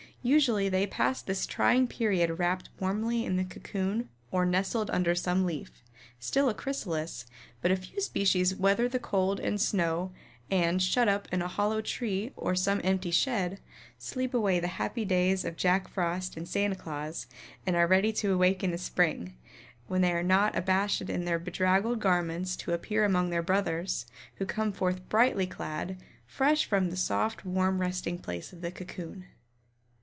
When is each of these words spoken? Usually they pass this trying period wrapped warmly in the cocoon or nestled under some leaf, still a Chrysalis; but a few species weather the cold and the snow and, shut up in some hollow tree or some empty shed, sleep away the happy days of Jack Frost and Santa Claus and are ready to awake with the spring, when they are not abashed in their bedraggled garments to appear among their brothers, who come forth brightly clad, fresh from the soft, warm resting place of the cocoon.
Usually 0.23 0.69
they 0.69 0.85
pass 0.85 1.19
this 1.19 1.47
trying 1.47 1.87
period 1.87 2.37
wrapped 2.37 2.69
warmly 2.79 3.25
in 3.25 3.37
the 3.37 3.43
cocoon 3.43 4.09
or 4.29 4.45
nestled 4.45 4.91
under 4.91 5.15
some 5.15 5.47
leaf, 5.47 5.71
still 6.19 6.47
a 6.47 6.53
Chrysalis; 6.53 7.25
but 7.59 7.71
a 7.71 7.75
few 7.75 7.99
species 7.99 8.53
weather 8.55 8.87
the 8.87 8.99
cold 8.99 9.39
and 9.39 9.55
the 9.55 9.63
snow 9.63 10.11
and, 10.51 10.79
shut 10.79 11.07
up 11.07 11.27
in 11.31 11.39
some 11.39 11.49
hollow 11.49 11.81
tree 11.81 12.33
or 12.35 12.53
some 12.55 12.79
empty 12.83 13.09
shed, 13.09 13.59
sleep 13.97 14.35
away 14.35 14.59
the 14.59 14.67
happy 14.77 15.05
days 15.05 15.43
of 15.43 15.55
Jack 15.55 15.87
Frost 15.87 16.37
and 16.37 16.47
Santa 16.47 16.75
Claus 16.75 17.25
and 17.65 17.75
are 17.75 17.87
ready 17.87 18.13
to 18.13 18.31
awake 18.31 18.61
with 18.61 18.69
the 18.69 18.77
spring, 18.77 19.35
when 19.87 20.01
they 20.01 20.11
are 20.11 20.21
not 20.21 20.55
abashed 20.55 21.01
in 21.01 21.25
their 21.25 21.39
bedraggled 21.39 21.99
garments 21.99 22.55
to 22.57 22.73
appear 22.73 23.03
among 23.03 23.31
their 23.31 23.41
brothers, 23.41 24.05
who 24.35 24.45
come 24.45 24.71
forth 24.71 25.09
brightly 25.09 25.47
clad, 25.47 25.97
fresh 26.27 26.63
from 26.65 26.91
the 26.91 26.95
soft, 26.95 27.43
warm 27.43 27.81
resting 27.81 28.19
place 28.19 28.53
of 28.53 28.61
the 28.61 28.69
cocoon. 28.71 29.25